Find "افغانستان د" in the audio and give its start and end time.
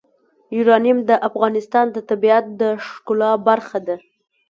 1.29-1.97